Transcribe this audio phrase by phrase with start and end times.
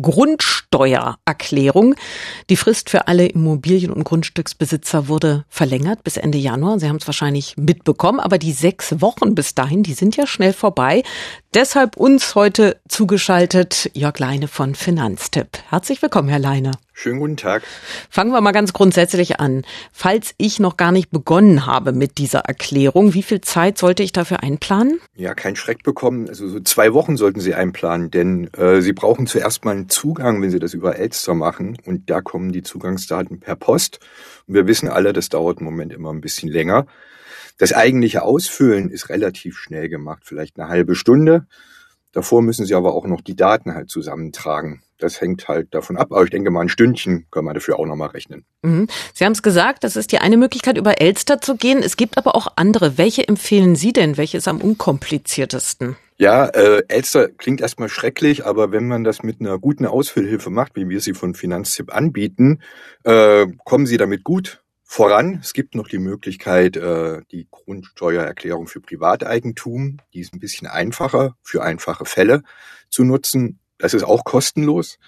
[0.00, 1.94] Grundsteuererklärung.
[2.50, 6.78] Die Frist für alle Immobilien- und Grundstücksbesitzer wurde verlängert bis Ende Januar.
[6.78, 10.52] Sie haben es wahrscheinlich mitbekommen, aber die sechs Wochen bis dahin, die sind ja schnell
[10.52, 11.02] vorbei.
[11.54, 15.58] Deshalb uns heute zugeschaltet Jörg Leine von Finanztipp.
[15.70, 16.72] Herzlich willkommen, Herr Leine.
[16.98, 17.62] Schönen guten Tag.
[18.08, 19.66] Fangen wir mal ganz grundsätzlich an.
[19.92, 24.12] Falls ich noch gar nicht begonnen habe mit dieser Erklärung, wie viel Zeit sollte ich
[24.12, 24.98] dafür einplanen?
[25.14, 26.26] Ja, kein Schreck bekommen.
[26.26, 30.40] Also so zwei Wochen sollten Sie einplanen, denn äh, Sie brauchen zuerst mal einen Zugang,
[30.40, 31.76] wenn Sie das über Elster machen.
[31.84, 34.00] Und da kommen die Zugangsdaten per Post.
[34.46, 36.86] Und wir wissen alle, das dauert im Moment immer ein bisschen länger.
[37.58, 41.46] Das eigentliche Ausfüllen ist relativ schnell gemacht, vielleicht eine halbe Stunde.
[42.12, 44.80] Davor müssen Sie aber auch noch die Daten halt zusammentragen.
[44.98, 46.08] Das hängt halt davon ab.
[46.10, 48.44] Aber ich denke mal, ein Stündchen können wir dafür auch nochmal rechnen.
[48.62, 48.88] Mhm.
[49.14, 51.82] Sie haben es gesagt, das ist die eine Möglichkeit, über Elster zu gehen.
[51.82, 52.98] Es gibt aber auch andere.
[52.98, 54.16] Welche empfehlen Sie denn?
[54.16, 55.96] Welche ist am unkompliziertesten?
[56.18, 60.74] Ja, äh, Elster klingt erstmal schrecklich, aber wenn man das mit einer guten Ausfüllhilfe macht,
[60.74, 62.62] wie wir sie von Finanztipp anbieten,
[63.04, 65.40] äh, kommen Sie damit gut voran.
[65.42, 71.36] Es gibt noch die Möglichkeit, äh, die Grundsteuererklärung für Privateigentum, die ist ein bisschen einfacher
[71.42, 72.42] für einfache Fälle
[72.88, 73.58] zu nutzen.
[73.78, 74.98] Das ist auch kostenlos.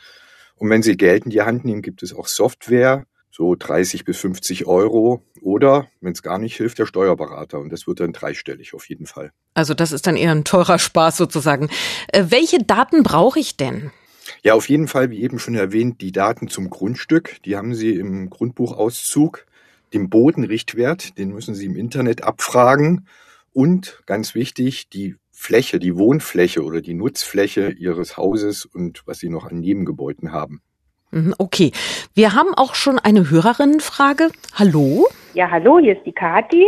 [0.57, 4.19] Und wenn Sie Geld in die Hand nehmen, gibt es auch Software, so 30 bis
[4.19, 5.23] 50 Euro.
[5.41, 7.59] Oder, wenn es gar nicht hilft, der Steuerberater.
[7.61, 9.31] Und das wird dann dreistellig auf jeden Fall.
[9.55, 11.71] Also das ist dann eher ein teurer Spaß sozusagen.
[12.09, 13.93] Äh, welche Daten brauche ich denn?
[14.43, 17.37] Ja, auf jeden Fall, wie eben schon erwähnt, die Daten zum Grundstück.
[17.45, 19.47] Die haben Sie im Grundbuchauszug
[19.93, 23.07] den Bodenrichtwert, den müssen Sie im Internet abfragen
[23.53, 29.31] und ganz wichtig, die Fläche, die Wohnfläche oder die Nutzfläche Ihres Hauses und was Sie
[29.31, 30.61] noch an Nebengebäuden haben.
[31.13, 31.71] Mhm, okay,
[32.13, 34.31] wir haben auch schon eine Hörerinnenfrage.
[34.57, 35.07] Hallo?
[35.35, 36.67] Ja, hallo, hier ist die Kathi.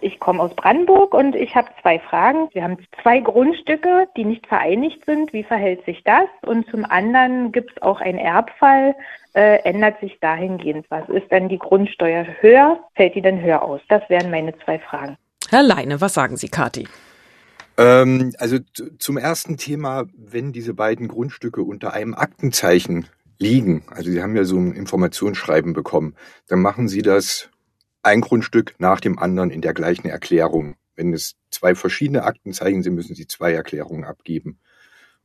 [0.00, 2.48] Ich komme aus Brandenburg und ich habe zwei Fragen.
[2.52, 5.32] Wir haben zwei Grundstücke, die nicht vereinigt sind.
[5.32, 6.28] Wie verhält sich das?
[6.42, 8.94] Und zum anderen gibt es auch einen Erbfall.
[9.32, 11.08] Äh, ändert sich dahingehend was?
[11.08, 12.78] Ist dann die Grundsteuer höher?
[12.94, 13.80] Fällt die dann höher aus?
[13.88, 15.16] Das wären meine zwei Fragen.
[15.50, 16.86] Herr Leine, was sagen Sie, Kathi?
[17.78, 18.58] Ähm, also
[18.98, 23.06] zum ersten Thema, wenn diese beiden Grundstücke unter einem Aktenzeichen
[23.38, 26.16] liegen, also Sie haben ja so ein Informationsschreiben bekommen,
[26.48, 27.48] dann machen Sie das
[28.02, 30.74] ein Grundstück nach dem anderen in der gleichen Erklärung.
[30.96, 34.58] Wenn es zwei verschiedene Aktenzeichen sind, müssen Sie zwei Erklärungen abgeben.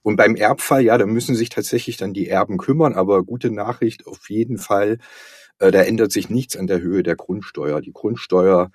[0.03, 4.05] Und beim Erbfall, ja, da müssen sich tatsächlich dann die Erben kümmern, aber gute Nachricht
[4.05, 4.99] auf jeden Fall,
[5.57, 7.81] äh, da ändert sich nichts an der Höhe der Grundsteuer.
[7.81, 8.69] Die Grundsteuer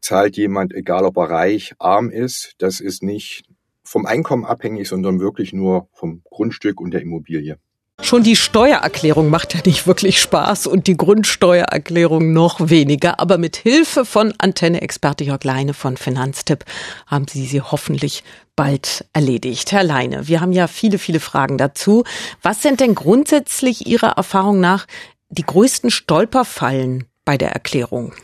[0.00, 2.54] zahlt jemand, egal ob er reich, arm ist.
[2.58, 3.44] Das ist nicht
[3.82, 7.58] vom Einkommen abhängig, sondern wirklich nur vom Grundstück und der Immobilie.
[8.02, 13.20] Schon die Steuererklärung macht ja nicht wirklich Spaß und die Grundsteuererklärung noch weniger.
[13.20, 16.64] Aber mit Hilfe von Antenne-Experte Jörg Leine von Finanztipp
[17.06, 18.24] haben Sie sie hoffentlich
[18.56, 19.72] bald erledigt.
[19.72, 22.04] Herr Leine, wir haben ja viele, viele Fragen dazu.
[22.42, 24.86] Was sind denn grundsätzlich Ihrer Erfahrung nach
[25.28, 28.14] die größten Stolperfallen bei der Erklärung?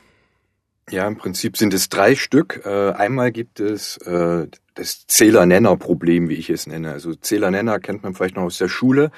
[0.90, 2.62] Ja, im Prinzip sind es drei Stück.
[2.64, 6.92] Äh, einmal gibt es äh, das Zähler-Nenner-Problem, wie ich es nenne.
[6.92, 9.10] Also Zähler-Nenner kennt man vielleicht noch aus der Schule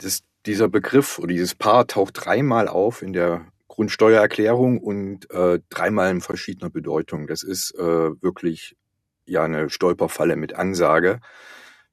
[0.00, 6.10] das, dieser Begriff oder dieses Paar taucht dreimal auf in der Grundsteuererklärung und äh, dreimal
[6.10, 7.26] in verschiedener Bedeutung.
[7.26, 7.82] Das ist äh,
[8.22, 8.76] wirklich
[9.24, 11.20] ja eine Stolperfalle mit Ansage.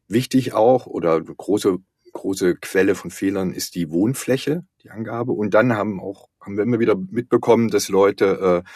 [0.07, 1.77] Wichtig auch oder große
[2.13, 5.31] große Quelle von Fehlern ist die Wohnfläche, die Angabe.
[5.31, 8.69] Und dann haben auch haben wir immer wieder mitbekommen, dass Leute äh,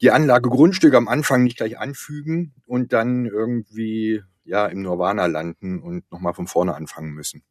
[0.00, 5.80] die Anlage Grundstücke am Anfang nicht gleich anfügen und dann irgendwie ja im Nirvana landen
[5.80, 7.42] und nochmal von vorne anfangen müssen.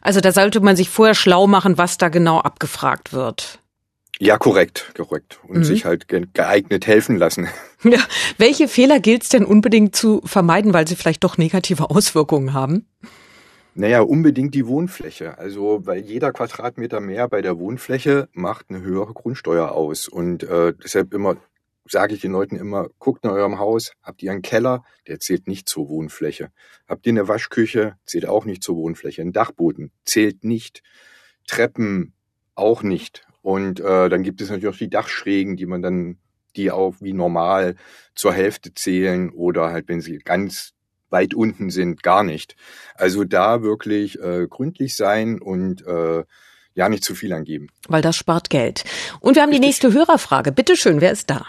[0.00, 3.60] Also da sollte man sich vorher schlau machen, was da genau abgefragt wird.
[4.18, 5.40] Ja, korrekt, korrekt.
[5.46, 5.64] Und mhm.
[5.64, 7.48] sich halt geeignet helfen lassen.
[7.84, 7.98] Ja.
[8.38, 12.86] Welche Fehler gilt es denn unbedingt zu vermeiden, weil sie vielleicht doch negative Auswirkungen haben?
[13.74, 15.38] Naja, unbedingt die Wohnfläche.
[15.38, 20.08] Also weil jeder Quadratmeter mehr bei der Wohnfläche macht eine höhere Grundsteuer aus.
[20.08, 21.36] Und äh, deshalb immer
[21.88, 25.46] sage ich den Leuten immer, guckt in eurem Haus, habt ihr einen Keller, der zählt
[25.48, 26.50] nicht zur Wohnfläche.
[26.86, 29.22] Habt ihr eine Waschküche, zählt auch nicht zur Wohnfläche.
[29.22, 30.82] Ein Dachboden zählt nicht.
[31.46, 32.12] Treppen
[32.54, 33.26] auch nicht.
[33.40, 36.18] Und äh, dann gibt es natürlich auch die Dachschrägen, die man dann,
[36.56, 37.76] die auch wie normal
[38.14, 40.74] zur Hälfte zählen oder halt, wenn sie ganz
[41.12, 42.56] weit unten sind, gar nicht.
[42.94, 46.24] Also da wirklich äh, gründlich sein und äh,
[46.74, 47.68] ja nicht zu viel angeben.
[47.88, 48.84] Weil das spart Geld.
[49.20, 49.60] Und wir haben Richtig.
[49.60, 50.52] die nächste Hörerfrage.
[50.52, 51.46] Bitte schön, wer ist da?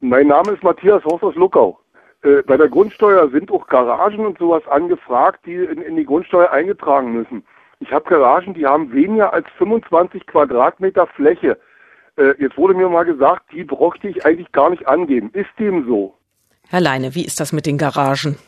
[0.00, 1.78] Mein Name ist Matthias Horst aus Luckau.
[2.22, 6.50] Äh, bei der Grundsteuer sind auch Garagen und sowas angefragt, die in, in die Grundsteuer
[6.50, 7.44] eingetragen müssen.
[7.80, 11.58] Ich habe Garagen, die haben weniger als 25 Quadratmeter Fläche.
[12.16, 15.30] Äh, jetzt wurde mir mal gesagt, die bräuchte ich eigentlich gar nicht angeben.
[15.32, 16.14] Ist dem so?
[16.68, 18.38] Herr Leine, wie ist das mit den Garagen?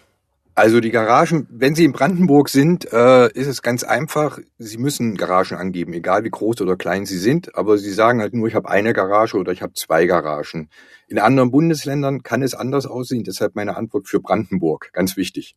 [0.59, 4.39] Also die Garagen, wenn Sie in Brandenburg sind, äh, ist es ganz einfach.
[4.57, 7.55] Sie müssen Garagen angeben, egal wie groß oder klein sie sind.
[7.57, 10.71] Aber Sie sagen halt nur, ich habe eine Garage oder ich habe zwei Garagen.
[11.09, 13.23] In anderen Bundesländern kann es anders aussehen.
[13.23, 14.89] Deshalb meine Antwort für Brandenburg.
[14.95, 15.57] Ganz wichtig.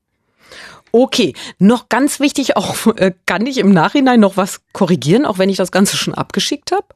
[0.92, 5.50] Okay, noch ganz wichtig, auch äh, kann ich im Nachhinein noch was korrigieren, auch wenn
[5.50, 6.88] ich das Ganze schon abgeschickt habe?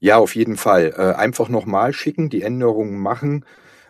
[0.00, 0.92] Ja, auf jeden Fall.
[0.96, 3.44] Äh, einfach nochmal schicken, die Änderungen machen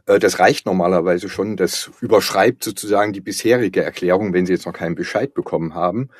[0.06, 1.56] das reicht normalerweise schon.
[1.56, 6.10] Das überschreibt sozusagen die bisherige Erklärung, wenn Sie jetzt noch keinen Bescheid bekommen haben.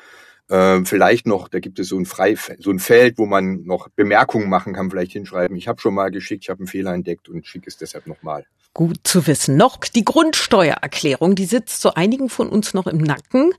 [0.47, 3.89] Äh, vielleicht noch, da gibt es so ein Freifeld, so ein Feld, wo man noch
[3.89, 7.29] Bemerkungen machen kann, vielleicht hinschreiben, ich habe schon mal geschickt, ich habe einen Fehler entdeckt
[7.29, 8.45] und schicke es deshalb nochmal.
[8.73, 9.57] Gut zu wissen.
[9.57, 13.53] Noch die Grundsteuererklärung, die sitzt so einigen von uns noch im Nacken.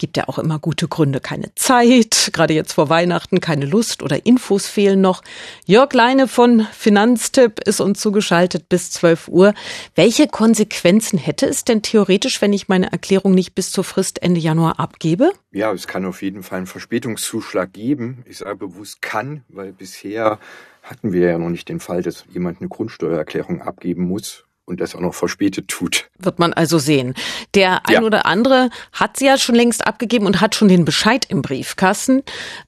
[0.00, 1.20] Gibt ja auch immer gute Gründe.
[1.20, 5.22] Keine Zeit, gerade jetzt vor Weihnachten, keine Lust oder Infos fehlen noch.
[5.66, 9.52] Jörg Leine von Finanztipp ist uns zugeschaltet bis 12 Uhr.
[9.94, 14.40] Welche Konsequenzen hätte es denn theoretisch, wenn ich meine Erklärung nicht bis zur Frist Ende
[14.40, 15.32] Januar abgebe?
[15.52, 18.24] Ja, es kann auf jeden Fall einen Verspätungszuschlag geben.
[18.26, 20.38] Ich sage bewusst kann, weil bisher
[20.82, 24.94] hatten wir ja noch nicht den Fall, dass jemand eine Grundsteuererklärung abgeben muss und das
[24.94, 26.10] auch noch verspätet tut.
[26.18, 27.14] Wird man also sehen.
[27.54, 28.02] Der ein ja.
[28.02, 32.22] oder andere hat sie ja schon längst abgegeben und hat schon den Bescheid im Briefkasten.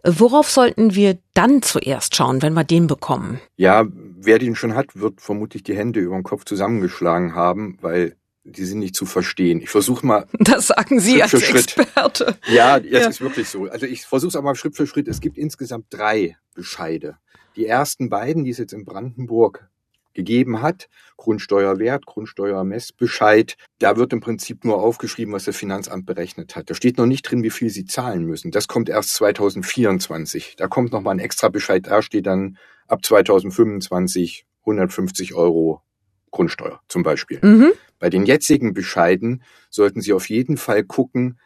[0.05, 3.41] Worauf sollten wir dann zuerst schauen, wenn wir den bekommen?
[3.57, 8.17] Ja, wer den schon hat, wird vermutlich die Hände über den Kopf zusammengeschlagen haben, weil
[8.45, 9.61] die sind nicht zu verstehen.
[9.61, 10.27] Ich versuche mal.
[10.39, 12.37] Das sagen Sie Schritt als Experte.
[12.49, 13.09] Ja, das ja.
[13.09, 13.67] ist wirklich so.
[13.67, 15.07] Also ich versuche es aber Schritt für Schritt.
[15.09, 17.17] Es gibt insgesamt drei Bescheide.
[17.55, 19.69] Die ersten beiden, die es jetzt in Brandenburg
[20.15, 26.71] gegeben hat, Grundsteuerwert, Grundsteuermessbescheid, da wird im Prinzip nur aufgeschrieben, was das Finanzamt berechnet hat.
[26.71, 28.51] Da steht noch nicht drin, wie viel Sie zahlen müssen.
[28.51, 30.57] Das kommt erst 2024.
[30.57, 35.83] Da kommt nochmal ein extra Bescheid, da steht dann ab 2025 150 Euro
[36.31, 37.39] Grundsteuer zum Beispiel.
[37.43, 37.73] Mhm.
[37.99, 41.39] Bei den jetzigen Bescheiden sollten Sie auf jeden Fall gucken,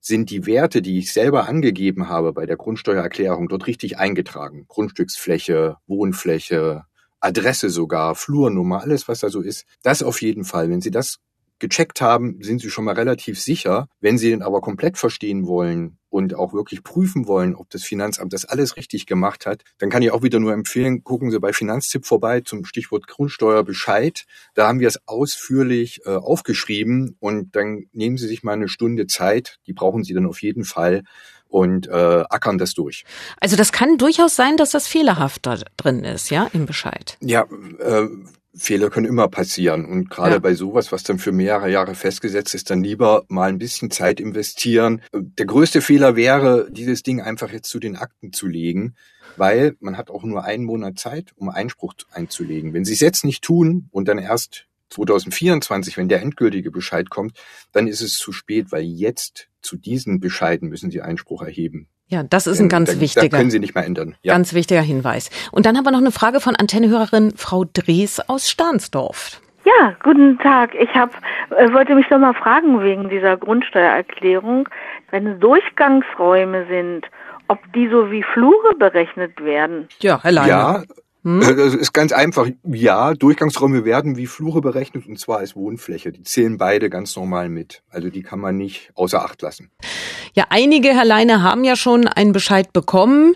[0.00, 4.64] sind die Werte, die ich selber angegeben habe bei der Grundsteuererklärung, dort richtig eingetragen.
[4.66, 6.84] Grundstücksfläche, Wohnfläche,
[7.20, 9.66] Adresse sogar, Flurnummer, alles was da so ist.
[9.82, 10.70] Das auf jeden Fall.
[10.70, 11.18] Wenn Sie das
[11.60, 13.86] gecheckt haben, sind Sie schon mal relativ sicher.
[14.00, 18.32] Wenn Sie den aber komplett verstehen wollen und auch wirklich prüfen wollen, ob das Finanzamt
[18.32, 21.52] das alles richtig gemacht hat, dann kann ich auch wieder nur empfehlen, gucken Sie bei
[21.52, 24.24] Finanztipp vorbei zum Stichwort Grundsteuerbescheid.
[24.54, 29.06] Da haben wir es ausführlich äh, aufgeschrieben und dann nehmen Sie sich mal eine Stunde
[29.06, 29.58] Zeit.
[29.66, 31.02] Die brauchen Sie dann auf jeden Fall
[31.50, 33.04] und äh, ackern das durch.
[33.40, 37.18] Also das kann durchaus sein, dass das fehlerhaft da drin ist, ja, im Bescheid.
[37.20, 37.46] Ja,
[37.78, 38.06] äh,
[38.54, 40.38] Fehler können immer passieren und gerade ja.
[40.38, 44.18] bei sowas, was dann für mehrere Jahre festgesetzt ist, dann lieber mal ein bisschen Zeit
[44.18, 45.02] investieren.
[45.12, 48.96] Der größte Fehler wäre, dieses Ding einfach jetzt zu den Akten zu legen,
[49.36, 52.74] weil man hat auch nur einen Monat Zeit, um Einspruch einzulegen.
[52.74, 57.38] Wenn Sie es jetzt nicht tun und dann erst 2024, wenn der endgültige Bescheid kommt,
[57.72, 61.88] dann ist es zu spät, weil jetzt zu diesen Bescheiden müssen Sie Einspruch erheben.
[62.08, 63.28] Ja, das ist ein ganz da, wichtiger.
[63.28, 64.16] Da können Sie nicht mehr ändern.
[64.22, 64.32] Ja.
[64.32, 65.30] Ganz wichtiger Hinweis.
[65.52, 69.40] Und dann haben wir noch eine Frage von Antennehörerin Frau Drees aus Stahnsdorf.
[69.64, 70.74] Ja, guten Tag.
[70.74, 71.14] Ich hab,
[71.50, 74.68] äh, wollte mich noch mal fragen wegen dieser Grundsteuererklärung,
[75.10, 77.06] wenn es Durchgangsräume sind,
[77.46, 79.88] ob die so wie Flure berechnet werden.
[80.00, 80.48] Ja, Herr Leiner.
[80.48, 80.82] Ja,
[81.22, 81.42] hm?
[81.42, 82.48] Äh, das ist ganz einfach.
[82.64, 86.12] Ja, Durchgangsräume werden wie Flure berechnet und zwar als Wohnfläche.
[86.12, 87.82] Die zählen beide ganz normal mit.
[87.90, 89.70] Also die kann man nicht außer Acht lassen.
[90.34, 93.34] Ja, einige, Herr Leine, haben ja schon einen Bescheid bekommen.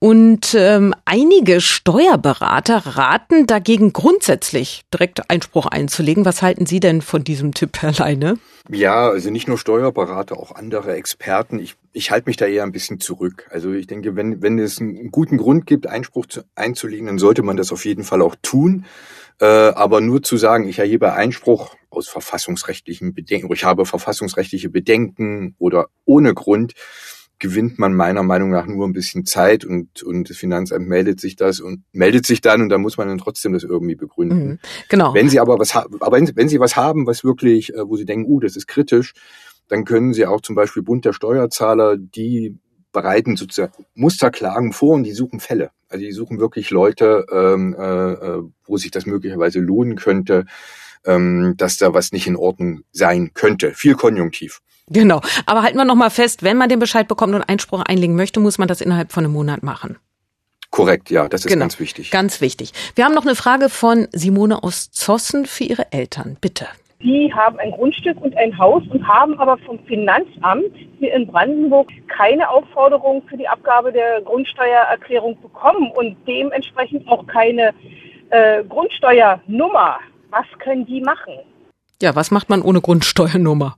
[0.00, 6.24] Und ähm, einige Steuerberater raten dagegen grundsätzlich direkt Einspruch einzulegen.
[6.24, 8.38] Was halten Sie denn von diesem Tipp, Herr Leine?
[8.70, 11.58] Ja, also nicht nur Steuerberater, auch andere Experten.
[11.58, 13.48] Ich, ich halte mich da eher ein bisschen zurück.
[13.50, 17.42] Also ich denke, wenn, wenn es einen guten Grund gibt, Einspruch zu, einzulegen, dann sollte
[17.42, 18.84] man das auf jeden Fall auch tun.
[19.40, 25.54] Äh, aber nur zu sagen, ich erhebe Einspruch aus verfassungsrechtlichen Bedenken, ich habe verfassungsrechtliche Bedenken
[25.58, 26.74] oder ohne Grund,
[27.38, 31.36] gewinnt man meiner Meinung nach nur ein bisschen Zeit und, und das Finanzamt meldet sich
[31.36, 34.48] das und meldet sich dann und da muss man dann trotzdem das irgendwie begründen.
[34.48, 35.14] Mhm, genau.
[35.14, 37.96] Wenn Sie aber was haben, aber wenn, wenn Sie was haben, was wirklich, äh, wo
[37.96, 39.14] Sie denken, uh, das ist kritisch,
[39.68, 42.58] dann können Sie auch zum Beispiel Bund der Steuerzahler, die
[42.92, 45.70] bereiten sozusagen Musterklagen vor und die suchen Fälle.
[45.88, 50.46] Also die suchen wirklich Leute, ähm, äh, äh wo sich das möglicherweise lohnen könnte,
[51.04, 53.72] ähm, dass da was nicht in Ordnung sein könnte.
[53.72, 54.60] Viel Konjunktiv.
[54.90, 55.20] Genau.
[55.46, 58.58] Aber halten wir nochmal fest, wenn man den Bescheid bekommt und Einspruch einlegen möchte, muss
[58.58, 59.98] man das innerhalb von einem Monat machen.
[60.70, 61.62] Korrekt, ja, das ist genau.
[61.62, 62.10] ganz wichtig.
[62.10, 62.72] Ganz wichtig.
[62.94, 66.36] Wir haben noch eine Frage von Simone aus Zossen für ihre Eltern.
[66.40, 66.66] Bitte.
[67.00, 71.88] Die haben ein Grundstück und ein Haus und haben aber vom Finanzamt hier in Brandenburg
[72.08, 77.72] keine Aufforderung für die Abgabe der Grundsteuererklärung bekommen und dementsprechend auch keine
[78.30, 80.00] äh, Grundsteuernummer.
[80.30, 81.34] Was können die machen?
[82.02, 83.76] Ja, was macht man ohne Grundsteuernummer?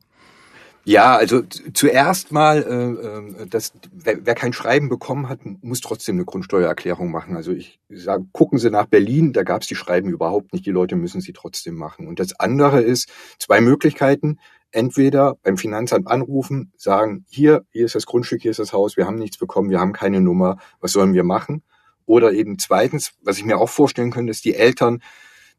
[0.90, 1.42] Ja, also
[1.72, 7.12] zuerst mal, äh, äh, das, wer, wer kein Schreiben bekommen hat, muss trotzdem eine Grundsteuererklärung
[7.12, 7.36] machen.
[7.36, 10.66] Also ich sage, gucken Sie nach Berlin, da gab es die Schreiben überhaupt nicht.
[10.66, 12.08] Die Leute müssen sie trotzdem machen.
[12.08, 14.40] Und das andere ist zwei Möglichkeiten.
[14.72, 19.06] Entweder beim Finanzamt anrufen, sagen, hier, hier ist das Grundstück, hier ist das Haus, wir
[19.06, 21.62] haben nichts bekommen, wir haben keine Nummer, was sollen wir machen?
[22.04, 25.02] Oder eben zweitens, was ich mir auch vorstellen könnte, ist die Eltern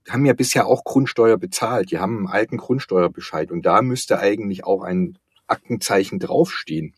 [0.10, 1.92] haben ja bisher auch Grundsteuer bezahlt.
[1.92, 5.18] Die haben einen alten Grundsteuerbescheid und da müsste eigentlich auch ein
[5.48, 6.94] Aktenzeichen draufstehen,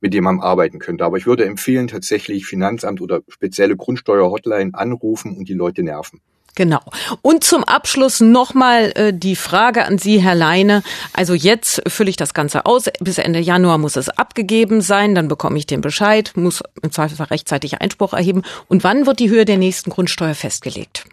[0.00, 1.04] mit dem man arbeiten könnte.
[1.04, 6.20] Aber ich würde empfehlen, tatsächlich Finanzamt oder spezielle Grundsteuer-Hotline anrufen und die Leute nerven.
[6.54, 6.80] Genau.
[7.20, 10.82] Und zum Abschluss nochmal äh, die Frage an Sie, Herr Leine.
[11.12, 12.84] Also jetzt fülle ich das Ganze aus.
[12.98, 15.14] Bis Ende Januar muss es abgegeben sein.
[15.14, 18.42] Dann bekomme ich den Bescheid, muss im Zweifelsfall rechtzeitig Einspruch erheben.
[18.68, 21.04] Und wann wird die Höhe der nächsten Grundsteuer festgelegt?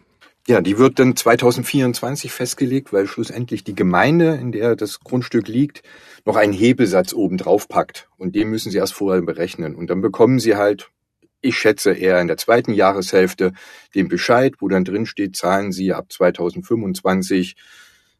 [0.45, 5.83] Ja, die wird dann 2024 festgelegt, weil schlussendlich die Gemeinde, in der das Grundstück liegt,
[6.25, 8.09] noch einen Hebesatz oben drauf packt.
[8.17, 9.73] Und den müssen sie erst vorher berechnen.
[9.73, 10.91] Und dann bekommen sie halt,
[11.39, 13.53] ich schätze eher in der zweiten Jahreshälfte,
[13.95, 17.55] den Bescheid, wo dann drin steht, zahlen sie ab 2025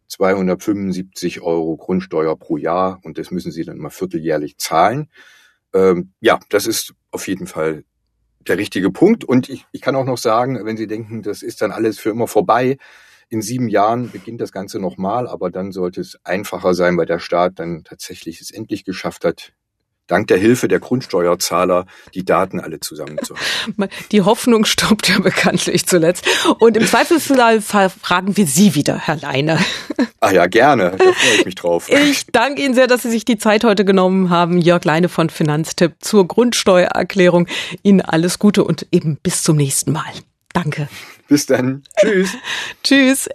[0.08, 3.00] 275 Euro Grundsteuer pro Jahr.
[3.04, 5.10] Und das müssen sie dann mal vierteljährlich zahlen.
[5.74, 7.84] Ähm, ja, das ist auf jeden Fall
[8.48, 9.24] der richtige Punkt.
[9.24, 12.10] Und ich, ich kann auch noch sagen, wenn Sie denken, das ist dann alles für
[12.10, 12.78] immer vorbei,
[13.30, 17.20] in sieben Jahren beginnt das Ganze nochmal, aber dann sollte es einfacher sein, weil der
[17.20, 19.54] Staat dann tatsächlich es endlich geschafft hat,
[20.08, 23.44] dank der Hilfe der Grundsteuerzahler die Daten alle zusammenzuhalten.
[24.12, 26.26] Die Hoffnung stoppt ja bekanntlich zuletzt.
[26.60, 29.60] Und im Zweifelsfall fragen wir Sie wieder, Herr Leine.
[30.20, 30.92] Ah ja, gerne.
[30.92, 31.90] Da freue ich mich drauf.
[31.90, 34.58] Ich danke Ihnen sehr, dass Sie sich die Zeit heute genommen haben.
[34.58, 37.48] Jörg Leine von Finanztipp zur Grundsteuererklärung.
[37.82, 40.14] Ihnen alles Gute und eben bis zum nächsten Mal.
[40.54, 40.88] Danke.
[41.28, 41.84] Bis dann.
[42.00, 42.30] Tschüss.
[42.84, 43.30] Tschüss.